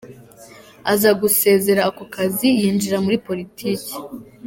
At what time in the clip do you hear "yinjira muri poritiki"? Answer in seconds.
2.59-3.93